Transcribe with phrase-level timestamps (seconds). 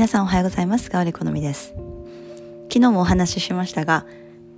[0.00, 0.88] 皆さんおはようございます。
[0.88, 1.74] ガオリコノミです。
[2.70, 4.06] 昨日もお話ししましたが、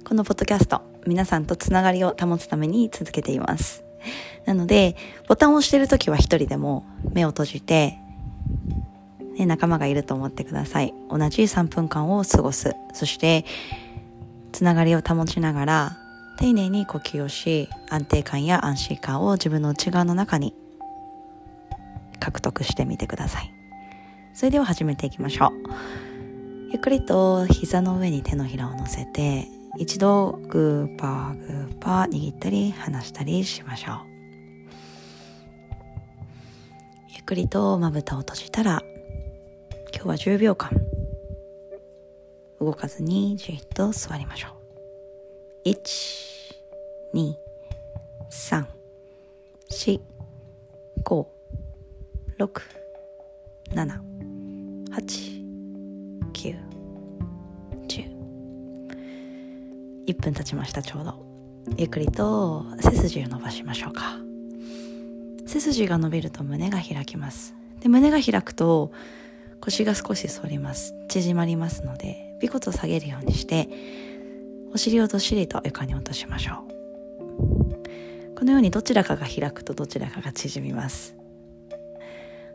[0.05, 3.83] このポッドキャスト、皆さんとつながりを保つために続けています。
[4.47, 4.95] なので、
[5.27, 7.99] ボタンを押してるときは一人でも目を閉じて、
[9.37, 10.95] ね、仲間がいると思ってください。
[11.11, 12.77] 同じ3分間を過ごす。
[12.95, 13.45] そして、
[14.53, 15.99] つながりを保ちながら、
[16.39, 20.55] 丁寧に呼吸をし、安定感や安心感を自分の内側の中に
[22.21, 23.62] 獲得してみてください。
[24.35, 25.51] それでは始めていきましょう。
[26.71, 29.47] ゆっくりと膝の上に手のひらを乗せて、
[29.79, 33.97] 一度グーパーグーパー握ったり離したりしましょう。
[37.11, 38.83] ゆっくりとまぶたを閉じたら、
[39.95, 40.71] 今日は10秒間、
[42.59, 44.49] 動かずにじっと座りましょ
[45.65, 45.69] う。
[45.69, 45.77] 1、
[60.07, 61.15] 1分経ちました、ちょうど。
[61.77, 64.17] ゆっくりと背筋を伸ばしましょうか。
[65.47, 67.55] 背筋が伸びると胸が開きます。
[67.81, 68.93] で、胸が開くと
[69.61, 70.95] 腰が少し反ります。
[71.09, 73.69] 縮まりますので、尾骨を下げるようにして、
[74.75, 78.35] お尻をどっしりと床に落としましょう。
[78.37, 81.15] このようにどちらかが開くとどちらかが縮みます。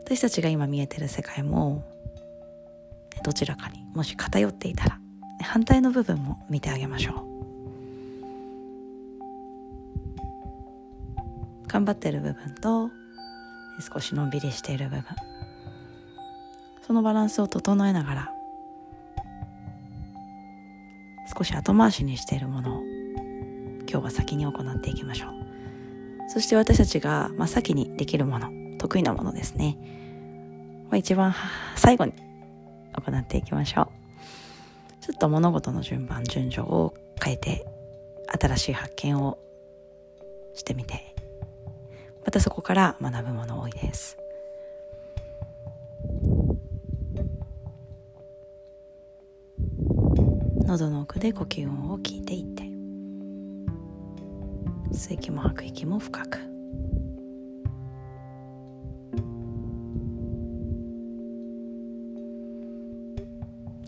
[0.04, 1.84] 私たちが今見えてる世界も
[3.28, 4.98] どちらかにもし偏っていたら
[5.42, 7.28] 反対の部分も見てあげましょう。
[11.68, 12.88] 頑張ってる部分と
[13.92, 15.04] 少しのんびりしている部分。
[16.86, 18.32] そのバランスを整えながら
[21.36, 22.82] 少し後回しにしているものを
[23.80, 25.32] 今日は先に行っていきましょう。
[26.30, 29.76] そして私たちが真っ先にできるもの得意なものですね。
[30.94, 31.34] 一番
[31.76, 32.14] 最後に
[33.00, 33.86] 行っていきましょう。
[35.04, 37.66] ちょっと物事の順番順序を変えて
[38.40, 39.38] 新しい発見を
[40.54, 41.14] してみて。
[42.24, 44.18] またそこから学ぶもの多いです。
[50.66, 52.64] 喉の奥で呼吸音を聞いていって。
[54.92, 56.47] 吸う息も吐く息も深く。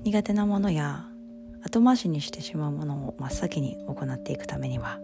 [0.02, 1.04] 苦手なものや
[1.62, 4.98] 後回しにしてしまうものを真っ先に行っていくためには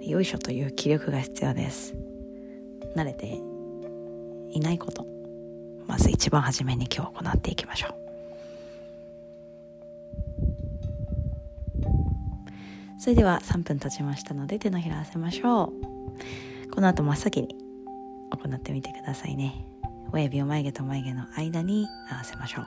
[0.00, 1.94] よいしょという気力が必要です。
[2.94, 3.40] 慣れて
[4.50, 5.04] いないこと
[5.88, 7.94] まず一番初めに今日行っていきましょう。
[13.00, 15.72] それでは3分経ちましたので手のひら合わせましょ
[16.68, 16.70] う。
[16.70, 17.48] この後真っ先に
[18.30, 19.73] 行ってみてくださいね。
[20.14, 22.66] 親指を眉毛と眉毛の間に合わせましょう。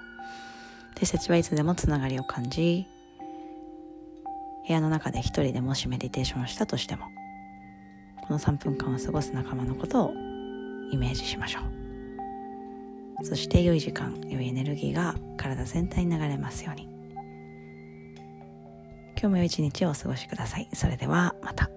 [0.93, 2.85] 私たちはいつでもつながりを感じ
[4.67, 7.05] 部屋の中で一人でもしメディテーションをしたとしても
[8.27, 10.13] この3分間を過ごす仲間のことを
[10.91, 11.61] イメージしましょ
[13.21, 13.25] う。
[13.25, 16.89] そして良い時間良いエネルギーが体全体に流れますように。
[19.11, 20.67] 今日も良い一日をお過ごしください。
[20.73, 21.76] それではまた。